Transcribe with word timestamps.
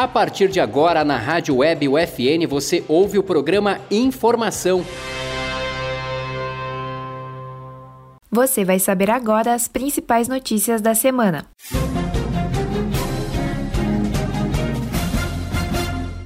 A 0.00 0.08
partir 0.08 0.48
de 0.48 0.58
agora, 0.58 1.04
na 1.04 1.18
Rádio 1.18 1.56
Web 1.56 1.86
UFN, 1.86 2.46
você 2.48 2.82
ouve 2.88 3.18
o 3.18 3.22
programa 3.22 3.82
Informação. 3.90 4.82
Você 8.30 8.64
vai 8.64 8.78
saber 8.78 9.10
agora 9.10 9.52
as 9.52 9.68
principais 9.68 10.26
notícias 10.26 10.80
da 10.80 10.94
semana. 10.94 11.44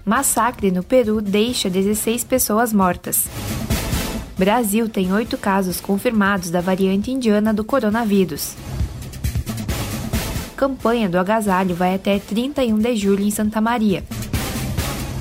Massacre 0.05 0.71
no 0.71 0.85
Peru 0.85 1.21
deixa 1.21 1.69
16 1.69 2.23
pessoas 2.23 2.73
mortas. 2.73 3.27
Brasil 4.39 4.89
tem 4.89 5.13
oito 5.13 5.37
casos 5.37 5.81
confirmados 5.81 6.49
da 6.49 6.61
variante 6.61 7.11
indiana 7.11 7.53
do 7.53 7.65
coronavírus 7.65 8.55
campanha 10.55 11.09
do 11.09 11.19
agasalho 11.19 11.75
vai 11.75 11.95
até 11.95 12.19
31 12.19 12.79
de 12.79 12.97
julho 12.97 13.23
em 13.23 13.31
Santa 13.31 13.61
Maria. 13.61 14.05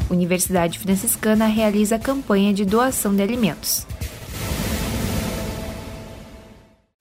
Universidade 0.09 0.79
Franciscana 0.79 1.47
realiza 1.47 1.99
campanha 1.99 2.53
de 2.53 2.63
doação 2.63 3.15
de 3.15 3.21
alimentos. 3.21 3.85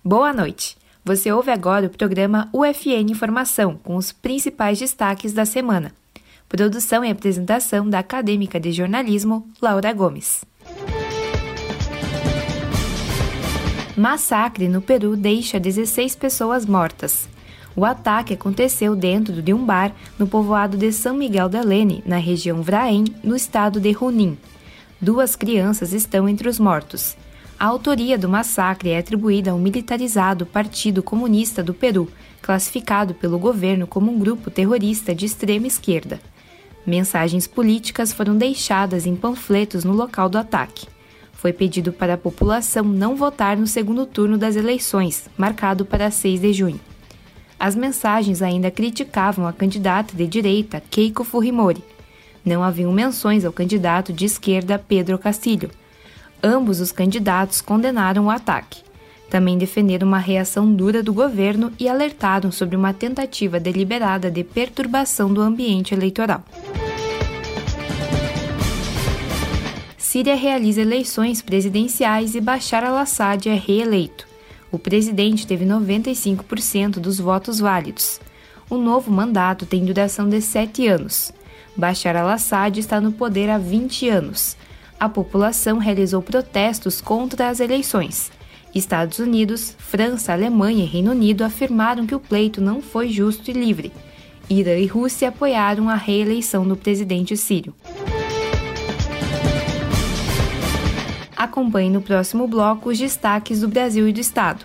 Boa 0.02 0.32
noite. 0.32 0.76
Você 1.04 1.30
ouve 1.30 1.50
agora 1.50 1.86
o 1.86 1.90
programa 1.90 2.48
UFN 2.52 3.10
Informação 3.10 3.76
com 3.76 3.96
os 3.96 4.12
principais 4.12 4.78
destaques 4.78 5.32
da 5.32 5.44
semana. 5.44 5.92
Produção 6.48 7.04
e 7.04 7.10
apresentação 7.10 7.88
da 7.88 7.98
acadêmica 7.98 8.58
de 8.58 8.72
jornalismo 8.72 9.46
Laura 9.60 9.92
Gomes. 9.92 10.44
Massacre 13.96 14.68
no 14.68 14.80
Peru 14.80 15.16
deixa 15.16 15.60
16 15.60 16.16
pessoas 16.16 16.64
mortas. 16.64 17.28
O 17.74 17.84
ataque 17.84 18.34
aconteceu 18.34 18.94
dentro 18.94 19.40
de 19.40 19.54
um 19.54 19.64
bar 19.64 19.92
no 20.18 20.26
povoado 20.26 20.76
de 20.76 20.92
São 20.92 21.16
Miguel 21.16 21.48
da 21.48 21.62
Lene, 21.62 22.02
na 22.06 22.18
região 22.18 22.62
Vraém, 22.62 23.04
no 23.24 23.34
estado 23.34 23.80
de 23.80 23.92
Junín. 23.92 24.36
Duas 25.00 25.34
crianças 25.34 25.92
estão 25.92 26.28
entre 26.28 26.48
os 26.48 26.58
mortos. 26.58 27.16
A 27.58 27.66
autoria 27.66 28.18
do 28.18 28.28
massacre 28.28 28.90
é 28.90 28.98
atribuída 28.98 29.52
ao 29.52 29.58
militarizado 29.58 30.44
Partido 30.44 31.02
Comunista 31.02 31.62
do 31.62 31.72
Peru, 31.72 32.08
classificado 32.42 33.14
pelo 33.14 33.38
governo 33.38 33.86
como 33.86 34.12
um 34.12 34.18
grupo 34.18 34.50
terrorista 34.50 35.14
de 35.14 35.24
extrema 35.24 35.66
esquerda. 35.66 36.20
Mensagens 36.84 37.46
políticas 37.46 38.12
foram 38.12 38.36
deixadas 38.36 39.06
em 39.06 39.14
panfletos 39.14 39.84
no 39.84 39.92
local 39.92 40.28
do 40.28 40.36
ataque. 40.36 40.88
Foi 41.32 41.52
pedido 41.52 41.92
para 41.92 42.14
a 42.14 42.18
população 42.18 42.84
não 42.84 43.16
votar 43.16 43.56
no 43.56 43.66
segundo 43.66 44.04
turno 44.04 44.36
das 44.36 44.56
eleições, 44.56 45.28
marcado 45.36 45.84
para 45.84 46.10
6 46.10 46.40
de 46.40 46.52
junho. 46.52 46.91
As 47.62 47.76
mensagens 47.76 48.42
ainda 48.42 48.72
criticavam 48.72 49.46
a 49.46 49.52
candidata 49.52 50.16
de 50.16 50.26
direita 50.26 50.82
Keiko 50.90 51.22
Fujimori. 51.22 51.80
Não 52.44 52.60
haviam 52.60 52.90
menções 52.90 53.44
ao 53.44 53.52
candidato 53.52 54.12
de 54.12 54.24
esquerda 54.24 54.80
Pedro 54.80 55.16
Castillo. 55.16 55.70
Ambos 56.42 56.80
os 56.80 56.90
candidatos 56.90 57.60
condenaram 57.60 58.26
o 58.26 58.30
ataque. 58.30 58.82
Também 59.30 59.56
defenderam 59.56 60.08
uma 60.08 60.18
reação 60.18 60.74
dura 60.74 61.04
do 61.04 61.14
governo 61.14 61.72
e 61.78 61.88
alertaram 61.88 62.50
sobre 62.50 62.74
uma 62.74 62.92
tentativa 62.92 63.60
deliberada 63.60 64.28
de 64.28 64.42
perturbação 64.42 65.32
do 65.32 65.40
ambiente 65.40 65.94
eleitoral. 65.94 66.42
Síria 69.96 70.34
realiza 70.34 70.80
eleições 70.80 71.40
presidenciais 71.40 72.34
e 72.34 72.40
Bashar 72.40 72.82
al-Assad 72.82 73.48
é 73.48 73.54
reeleito 73.54 74.31
o 74.72 74.78
presidente 74.78 75.46
teve 75.46 75.66
95% 75.66 76.92
dos 76.92 77.20
votos 77.20 77.60
válidos. 77.60 78.18
O 78.70 78.78
novo 78.78 79.12
mandato 79.12 79.66
tem 79.66 79.84
duração 79.84 80.26
de 80.26 80.40
sete 80.40 80.88
anos. 80.88 81.30
Bashar 81.76 82.16
al-Assad 82.16 82.80
está 82.80 82.98
no 82.98 83.12
poder 83.12 83.50
há 83.50 83.58
20 83.58 84.08
anos. 84.08 84.56
A 84.98 85.10
população 85.10 85.76
realizou 85.76 86.22
protestos 86.22 87.02
contra 87.02 87.50
as 87.50 87.60
eleições. 87.60 88.32
Estados 88.74 89.18
Unidos, 89.18 89.76
França, 89.78 90.32
Alemanha 90.32 90.84
e 90.84 90.88
Reino 90.88 91.10
Unido 91.10 91.44
afirmaram 91.44 92.06
que 92.06 92.14
o 92.14 92.20
pleito 92.20 92.62
não 92.62 92.80
foi 92.80 93.10
justo 93.10 93.50
e 93.50 93.52
livre. 93.52 93.92
Irã 94.48 94.78
e 94.78 94.86
Rússia 94.86 95.28
apoiaram 95.28 95.90
a 95.90 95.96
reeleição 95.96 96.66
do 96.66 96.76
presidente 96.76 97.36
sírio. 97.36 97.74
Acompanhe 101.42 101.90
no 101.90 102.00
próximo 102.00 102.46
bloco 102.46 102.90
os 102.90 102.96
destaques 102.96 103.62
do 103.62 103.68
Brasil 103.68 104.08
e 104.08 104.12
do 104.12 104.20
Estado. 104.20 104.64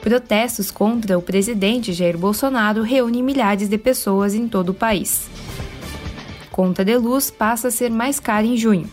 Protestos 0.00 0.72
contra 0.72 1.16
o 1.16 1.22
presidente 1.22 1.92
Jair 1.92 2.18
Bolsonaro 2.18 2.82
reúnem 2.82 3.22
milhares 3.22 3.68
de 3.68 3.78
pessoas 3.78 4.34
em 4.34 4.48
todo 4.48 4.70
o 4.70 4.74
país. 4.74 5.28
Conta 6.50 6.84
de 6.84 6.96
luz 6.96 7.30
passa 7.30 7.68
a 7.68 7.70
ser 7.70 7.92
mais 7.92 8.18
cara 8.18 8.44
em 8.44 8.56
junho. 8.56 8.90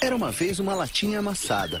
Era 0.00 0.14
uma 0.14 0.30
vez 0.30 0.60
uma 0.60 0.76
latinha 0.76 1.18
amassada. 1.18 1.80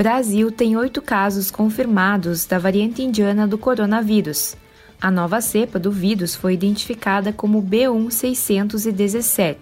Brasil 0.00 0.50
tem 0.50 0.78
oito 0.78 1.02
casos 1.02 1.50
confirmados 1.50 2.46
da 2.46 2.58
variante 2.58 3.02
indiana 3.02 3.46
do 3.46 3.58
coronavírus. 3.58 4.56
A 4.98 5.10
nova 5.10 5.42
cepa 5.42 5.78
do 5.78 5.92
vírus 5.92 6.34
foi 6.34 6.54
identificada 6.54 7.34
como 7.34 7.62
B1617. 7.62 9.58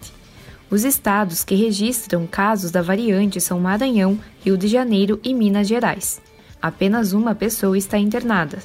Os 0.70 0.84
estados 0.84 1.42
que 1.42 1.56
registram 1.56 2.24
casos 2.24 2.70
da 2.70 2.80
variante 2.80 3.40
são 3.40 3.58
Maranhão, 3.58 4.16
Rio 4.44 4.56
de 4.56 4.68
Janeiro 4.68 5.18
e 5.24 5.34
Minas 5.34 5.66
Gerais. 5.66 6.20
Apenas 6.62 7.12
uma 7.12 7.34
pessoa 7.34 7.76
está 7.76 7.98
internada. 7.98 8.60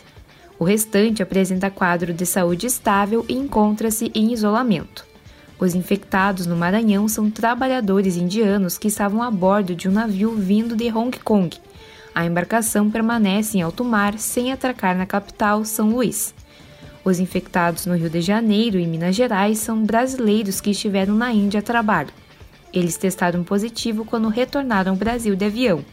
O 0.59 0.63
restante 0.63 1.23
apresenta 1.23 1.71
quadro 1.71 2.13
de 2.13 2.27
saúde 2.27 2.67
estável 2.67 3.25
e 3.27 3.33
encontra-se 3.33 4.11
em 4.13 4.31
isolamento. 4.31 5.07
Os 5.63 5.75
infectados 5.75 6.45
no 6.45 6.57
Maranhão 6.57 7.07
são 7.07 7.31
trabalhadores 7.31 8.17
indianos 8.17 8.77
que 8.77 8.89
estavam 8.89 9.23
a 9.23 9.31
bordo 9.31 9.73
de 9.73 9.87
um 9.87 9.93
navio 9.93 10.35
vindo 10.35 10.75
de 10.75 10.91
Hong 10.91 11.17
Kong. 11.19 11.57
A 12.13 12.25
embarcação 12.25 12.91
permanece 12.91 13.57
em 13.57 13.61
alto 13.61 13.81
mar 13.81 14.19
sem 14.19 14.51
atracar 14.51 14.93
na 14.93 15.05
capital, 15.05 15.63
São 15.63 15.91
Luís. 15.91 16.35
Os 17.05 17.17
infectados 17.17 17.85
no 17.85 17.95
Rio 17.95 18.09
de 18.09 18.19
Janeiro 18.19 18.77
e 18.77 18.85
Minas 18.85 19.15
Gerais 19.15 19.57
são 19.59 19.85
brasileiros 19.85 20.59
que 20.59 20.71
estiveram 20.71 21.15
na 21.15 21.31
Índia 21.31 21.61
a 21.61 21.63
trabalho. 21.63 22.11
Eles 22.73 22.97
testaram 22.97 23.41
positivo 23.41 24.03
quando 24.03 24.27
retornaram 24.27 24.91
ao 24.91 24.97
Brasil 24.97 25.33
de 25.33 25.45
avião. 25.45 25.85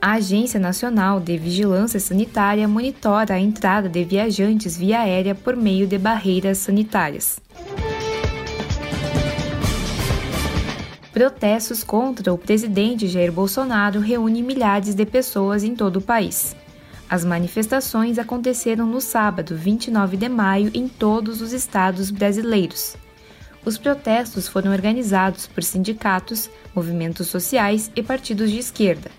A 0.00 0.12
Agência 0.12 0.60
Nacional 0.60 1.18
de 1.18 1.36
Vigilância 1.36 1.98
Sanitária 1.98 2.68
monitora 2.68 3.34
a 3.34 3.40
entrada 3.40 3.88
de 3.88 4.04
viajantes 4.04 4.76
via 4.76 5.00
aérea 5.00 5.34
por 5.34 5.56
meio 5.56 5.84
de 5.84 5.98
barreiras 5.98 6.58
sanitárias. 6.58 7.40
Protestos 11.20 11.84
contra 11.84 12.32
o 12.32 12.38
presidente 12.38 13.06
Jair 13.06 13.30
Bolsonaro 13.30 14.00
reúnem 14.00 14.42
milhares 14.42 14.94
de 14.94 15.04
pessoas 15.04 15.62
em 15.62 15.74
todo 15.74 15.96
o 15.96 16.00
país. 16.00 16.56
As 17.10 17.26
manifestações 17.26 18.18
aconteceram 18.18 18.86
no 18.86 19.02
sábado, 19.02 19.54
29 19.54 20.16
de 20.16 20.30
maio, 20.30 20.70
em 20.72 20.88
todos 20.88 21.42
os 21.42 21.52
estados 21.52 22.10
brasileiros. 22.10 22.96
Os 23.66 23.76
protestos 23.76 24.48
foram 24.48 24.72
organizados 24.72 25.46
por 25.46 25.62
sindicatos, 25.62 26.48
movimentos 26.74 27.26
sociais 27.26 27.92
e 27.94 28.02
partidos 28.02 28.50
de 28.50 28.58
esquerda. 28.58 29.10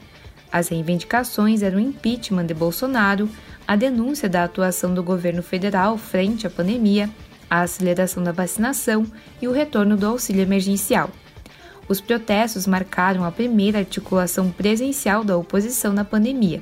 As 0.52 0.70
reivindicações 0.70 1.62
eram 1.62 1.78
o 1.78 1.82
impeachment 1.82 2.48
de 2.48 2.56
Bolsonaro, 2.56 3.30
a 3.68 3.76
denúncia 3.76 4.28
da 4.28 4.44
atuação 4.44 4.92
do 4.92 5.04
governo 5.04 5.44
federal 5.44 6.00
frente 6.00 6.48
à 6.48 6.50
pandemia, 6.50 7.08
a 7.48 7.62
aceleração 7.62 8.24
da 8.24 8.32
vacinação 8.32 9.06
e 9.40 9.48
o 9.48 9.52
retorno 9.52 9.96
do 9.96 10.08
auxílio 10.08 10.42
emergencial. 10.42 11.08
Os 11.88 12.00
protestos 12.00 12.68
marcaram 12.68 13.24
a 13.24 13.32
primeira 13.32 13.80
articulação 13.80 14.52
presencial 14.52 15.24
da 15.24 15.38
oposição 15.38 15.94
na 15.94 16.06
pandemia. 16.06 16.62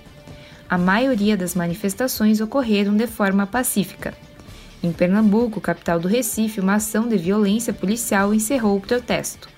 A 0.69 0.77
maioria 0.77 1.35
das 1.35 1.55
manifestações 1.55 2.41
ocorreram 2.41 2.95
de 2.95 3.07
forma 3.07 3.45
pacífica. 3.45 4.13
Em 4.81 4.93
Pernambuco, 4.93 5.59
capital 5.59 5.99
do 5.99 6.07
Recife, 6.07 6.61
uma 6.61 6.75
ação 6.75 7.07
de 7.07 7.17
violência 7.17 7.73
policial 7.73 8.33
encerrou 8.33 8.77
o 8.77 8.81
protesto. 8.81 9.49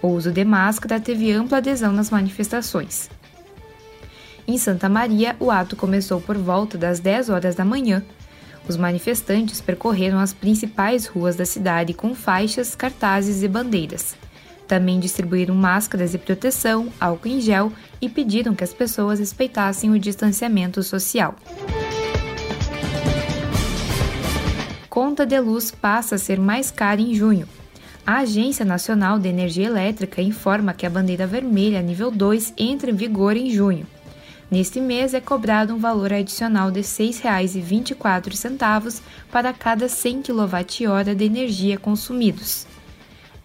O 0.00 0.08
uso 0.08 0.30
de 0.30 0.44
máscara 0.44 1.00
teve 1.00 1.32
ampla 1.32 1.58
adesão 1.58 1.92
nas 1.92 2.10
manifestações. 2.10 3.10
Em 4.46 4.58
Santa 4.58 4.88
Maria, 4.88 5.36
o 5.38 5.50
ato 5.50 5.76
começou 5.76 6.20
por 6.20 6.36
volta 6.36 6.76
das 6.76 7.00
10 7.00 7.28
horas 7.28 7.54
da 7.54 7.64
manhã. 7.64 8.02
Os 8.68 8.76
manifestantes 8.76 9.60
percorreram 9.60 10.18
as 10.18 10.32
principais 10.32 11.06
ruas 11.06 11.36
da 11.36 11.44
cidade 11.44 11.94
com 11.94 12.14
faixas, 12.14 12.74
cartazes 12.74 13.42
e 13.42 13.48
bandeiras. 13.48 14.16
Também 14.72 14.98
distribuíram 14.98 15.54
máscaras 15.54 16.12
de 16.12 16.18
proteção, 16.18 16.88
álcool 16.98 17.28
em 17.28 17.42
gel 17.42 17.70
e 18.00 18.08
pediram 18.08 18.54
que 18.54 18.64
as 18.64 18.72
pessoas 18.72 19.18
respeitassem 19.18 19.90
o 19.90 19.98
distanciamento 19.98 20.82
social. 20.82 21.34
Conta 24.88 25.26
de 25.26 25.38
luz 25.38 25.70
passa 25.70 26.14
a 26.14 26.18
ser 26.18 26.40
mais 26.40 26.70
cara 26.70 27.02
em 27.02 27.14
junho. 27.14 27.46
A 28.06 28.20
Agência 28.20 28.64
Nacional 28.64 29.18
de 29.18 29.28
Energia 29.28 29.66
Elétrica 29.66 30.22
informa 30.22 30.72
que 30.72 30.86
a 30.86 30.90
bandeira 30.90 31.26
vermelha 31.26 31.82
nível 31.82 32.10
2 32.10 32.54
entra 32.56 32.90
em 32.90 32.94
vigor 32.94 33.36
em 33.36 33.50
junho. 33.50 33.86
Neste 34.50 34.80
mês 34.80 35.12
é 35.12 35.20
cobrado 35.20 35.74
um 35.74 35.78
valor 35.78 36.14
adicional 36.14 36.70
de 36.70 36.80
R$ 36.80 36.86
6,24 36.86 39.02
para 39.30 39.52
cada 39.52 39.86
100 39.86 40.22
kWh 40.22 41.14
de 41.14 41.24
energia 41.26 41.76
consumidos. 41.76 42.71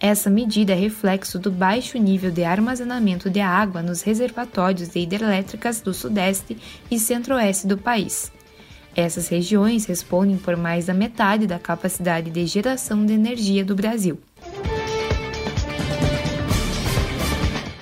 Essa 0.00 0.30
medida 0.30 0.72
é 0.72 0.76
reflexo 0.76 1.40
do 1.40 1.50
baixo 1.50 1.98
nível 1.98 2.30
de 2.30 2.44
armazenamento 2.44 3.28
de 3.28 3.40
água 3.40 3.82
nos 3.82 4.02
reservatórios 4.02 4.90
de 4.90 5.00
hidrelétricas 5.00 5.80
do 5.80 5.92
Sudeste 5.92 6.56
e 6.88 7.00
Centro-Oeste 7.00 7.66
do 7.66 7.76
país. 7.76 8.30
Essas 8.94 9.26
regiões 9.28 9.86
respondem 9.86 10.36
por 10.36 10.56
mais 10.56 10.86
da 10.86 10.94
metade 10.94 11.48
da 11.48 11.58
capacidade 11.58 12.30
de 12.30 12.46
geração 12.46 13.04
de 13.04 13.12
energia 13.12 13.64
do 13.64 13.74
Brasil. 13.74 14.20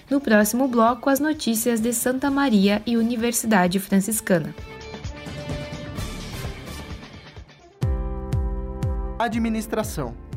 No 0.08 0.18
próximo 0.20 0.68
bloco, 0.68 1.10
as 1.10 1.20
notícias 1.20 1.80
de 1.80 1.92
Santa 1.92 2.30
Maria 2.30 2.80
e 2.86 2.96
Universidade 2.96 3.78
Franciscana. 3.78 4.54
Administração. 9.18 10.25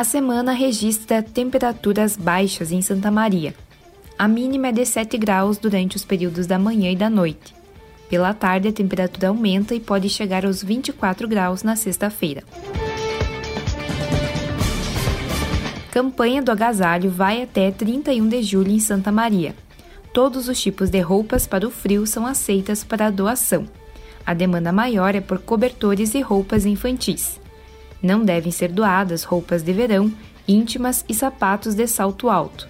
A 0.00 0.04
semana 0.04 0.52
registra 0.52 1.22
temperaturas 1.22 2.16
baixas 2.16 2.72
em 2.72 2.80
Santa 2.80 3.10
Maria. 3.10 3.54
A 4.18 4.26
mínima 4.26 4.68
é 4.68 4.72
de 4.72 4.86
7 4.86 5.18
graus 5.18 5.58
durante 5.58 5.94
os 5.94 6.06
períodos 6.06 6.46
da 6.46 6.58
manhã 6.58 6.90
e 6.90 6.96
da 6.96 7.10
noite. 7.10 7.54
Pela 8.08 8.32
tarde, 8.32 8.68
a 8.68 8.72
temperatura 8.72 9.28
aumenta 9.28 9.74
e 9.74 9.78
pode 9.78 10.08
chegar 10.08 10.46
aos 10.46 10.62
24 10.62 11.28
graus 11.28 11.62
na 11.62 11.76
sexta-feira. 11.76 12.42
Campanha 15.90 16.40
do 16.40 16.50
agasalho 16.50 17.10
vai 17.10 17.42
até 17.42 17.70
31 17.70 18.26
de 18.26 18.42
julho 18.42 18.70
em 18.70 18.80
Santa 18.80 19.12
Maria. 19.12 19.54
Todos 20.14 20.48
os 20.48 20.58
tipos 20.58 20.88
de 20.88 21.00
roupas 21.00 21.46
para 21.46 21.68
o 21.68 21.70
frio 21.70 22.06
são 22.06 22.24
aceitas 22.24 22.82
para 22.82 23.10
doação. 23.10 23.66
A 24.24 24.32
demanda 24.32 24.72
maior 24.72 25.14
é 25.14 25.20
por 25.20 25.40
cobertores 25.40 26.14
e 26.14 26.22
roupas 26.22 26.64
infantis. 26.64 27.39
Não 28.02 28.24
devem 28.24 28.50
ser 28.50 28.72
doadas 28.72 29.24
roupas 29.24 29.62
de 29.62 29.72
verão, 29.72 30.12
íntimas 30.48 31.04
e 31.08 31.14
sapatos 31.14 31.74
de 31.74 31.86
salto 31.86 32.28
alto. 32.28 32.68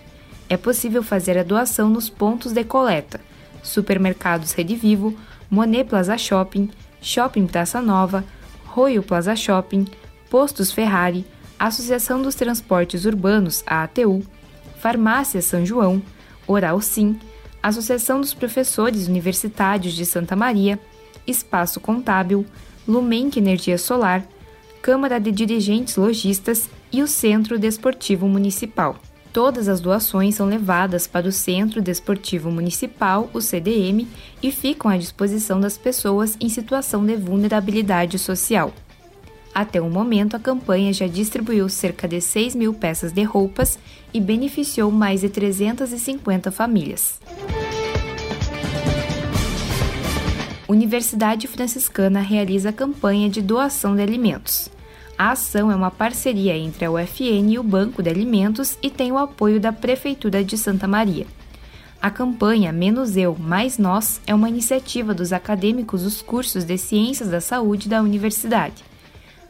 É 0.49 0.57
possível 0.57 1.03
fazer 1.03 1.39
a 1.39 1.43
doação 1.45 1.89
nos 1.89 2.11
pontos 2.11 2.53
de 2.53 2.65
coleta: 2.65 3.21
Supermercados 3.63 4.53
Rede 4.53 4.75
Vivo, 4.75 5.17
Monet 5.49 5.89
Plaza 5.89 6.19
Shopping, 6.19 6.71
Shopping 7.01 7.47
Praça 7.47 7.81
Nova, 7.81 8.25
Royal 8.65 9.03
Plaza 9.03 9.37
Shopping, 9.37 9.87
Postos 10.29 10.73
Ferrari, 10.73 11.25
Associação 11.59 12.21
dos 12.21 12.35
Transportes 12.35 13.05
Urbanos, 13.05 13.63
ATU, 13.67 14.23
Farmácia 14.79 15.41
São 15.43 15.65
João, 15.65 16.03
Oral 16.47 16.81
Sim, 16.81 17.19
Associação 17.63 18.21
dos 18.21 18.33
Professores 18.33 19.07
Universitários 19.07 19.93
de 19.95 20.07
Santa 20.07 20.35
Maria, 20.35 20.81
Espaço 21.27 21.79
Contábil, 21.79 22.47
Lumenc 22.89 23.37
Energia 23.37 23.77
Solar, 23.77 24.25
Câmara 24.83 25.19
de 25.19 25.31
Dirigentes 25.31 25.97
Logistas 25.97 26.69
e 26.91 27.03
o 27.03 27.07
Centro 27.07 27.59
Desportivo 27.59 28.27
Municipal. 28.27 28.97
Todas 29.31 29.69
as 29.69 29.79
doações 29.79 30.37
são 30.37 30.47
levadas 30.47 31.07
para 31.07 31.29
o 31.29 31.33
Centro 31.33 31.83
Desportivo 31.83 32.51
Municipal, 32.51 33.29
o 33.33 33.41
CDM, 33.41 34.09
e 34.43 34.51
ficam 34.51 34.91
à 34.91 34.97
disposição 34.97 35.61
das 35.61 35.77
pessoas 35.77 36.37
em 36.41 36.49
situação 36.49 37.05
de 37.05 37.15
vulnerabilidade 37.15 38.19
social. 38.19 38.73
Até 39.55 39.81
o 39.81 39.91
momento, 39.91 40.35
a 40.35 40.41
campanha 40.41 40.93
já 40.93 41.07
distribuiu 41.07 41.69
cerca 41.69 42.09
de 42.09 42.21
6 42.21 42.55
mil 42.55 42.73
peças 42.73 43.13
de 43.13 43.23
roupas 43.23 43.79
e 44.15 44.21
beneficiou 44.21 44.91
mais 44.91 45.21
de 45.21 45.29
350 45.29 46.51
famílias. 46.51 47.21
Universidade 50.71 51.49
Franciscana 51.49 52.21
realiza 52.21 52.73
campanha 52.73 53.29
de 53.29 53.43
doação 53.43 53.97
de 53.97 54.03
alimentos. 54.03 54.71
A 55.19 55.33
ação 55.33 55.69
é 55.69 55.75
uma 55.75 55.91
parceria 55.91 56.57
entre 56.57 56.85
a 56.85 56.93
UFN 56.93 57.51
e 57.51 57.59
o 57.59 57.63
Banco 57.65 58.01
de 58.01 58.09
Alimentos 58.09 58.79
e 58.81 58.89
tem 58.89 59.11
o 59.11 59.19
apoio 59.19 59.59
da 59.59 59.73
Prefeitura 59.73 60.45
de 60.45 60.57
Santa 60.57 60.87
Maria. 60.87 61.27
A 62.01 62.09
campanha 62.09 62.71
Menos 62.71 63.17
Eu, 63.17 63.37
Mais 63.37 63.79
Nós 63.79 64.21
é 64.29 64.33
uma 64.33 64.49
iniciativa 64.49 65.13
dos 65.13 65.33
acadêmicos 65.33 66.05
dos 66.05 66.23
cursos 66.23 66.63
de 66.63 66.79
Ciências 66.79 67.29
da 67.29 67.41
Saúde 67.41 67.89
da 67.89 68.01
universidade. 68.01 68.85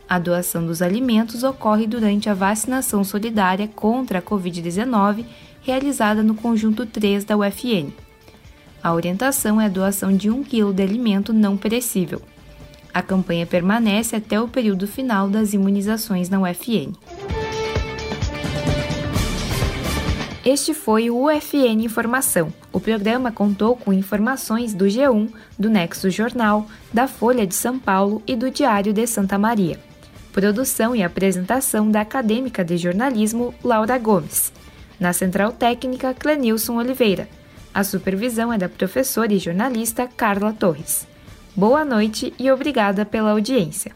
A 0.08 0.18
doação 0.18 0.64
dos 0.64 0.80
alimentos 0.80 1.44
ocorre 1.44 1.86
durante 1.86 2.30
a 2.30 2.34
vacinação 2.34 3.04
solidária 3.04 3.68
contra 3.68 4.20
a 4.20 4.22
Covid-19 4.22 5.26
realizada 5.60 6.22
no 6.22 6.34
conjunto 6.34 6.86
3 6.86 7.24
da 7.26 7.36
UFN. 7.36 7.92
A 8.82 8.94
orientação 8.94 9.60
é 9.60 9.66
a 9.66 9.68
doação 9.68 10.16
de 10.16 10.30
1 10.30 10.44
kg 10.44 10.72
de 10.72 10.82
alimento 10.82 11.32
não 11.32 11.56
perecível. 11.56 12.22
A 12.92 13.02
campanha 13.02 13.46
permanece 13.46 14.16
até 14.16 14.40
o 14.40 14.48
período 14.48 14.86
final 14.86 15.28
das 15.28 15.52
imunizações 15.52 16.28
na 16.28 16.40
UFN. 16.40 16.94
Este 20.44 20.72
foi 20.72 21.10
o 21.10 21.26
UFN 21.26 21.84
Informação. 21.84 22.52
O 22.72 22.80
programa 22.80 23.30
contou 23.30 23.76
com 23.76 23.92
informações 23.92 24.72
do 24.72 24.86
G1, 24.86 25.28
do 25.58 25.68
Nexo 25.68 26.08
Jornal, 26.08 26.66
da 26.92 27.06
Folha 27.06 27.46
de 27.46 27.54
São 27.54 27.78
Paulo 27.78 28.22
e 28.26 28.34
do 28.34 28.50
Diário 28.50 28.92
de 28.92 29.06
Santa 29.06 29.38
Maria. 29.38 29.78
Produção 30.32 30.96
e 30.96 31.02
apresentação 31.02 31.90
da 31.90 32.00
acadêmica 32.00 32.64
de 32.64 32.78
jornalismo 32.78 33.54
Laura 33.62 33.98
Gomes. 33.98 34.50
Na 34.98 35.12
Central 35.12 35.52
Técnica, 35.52 36.14
Clenilson 36.14 36.78
Oliveira. 36.78 37.28
A 37.72 37.84
supervisão 37.84 38.52
é 38.52 38.58
da 38.58 38.68
professora 38.68 39.32
e 39.32 39.38
jornalista 39.38 40.08
Carla 40.08 40.52
Torres. 40.52 41.06
Boa 41.54 41.84
noite 41.84 42.34
e 42.36 42.50
obrigada 42.50 43.06
pela 43.06 43.30
audiência. 43.30 43.92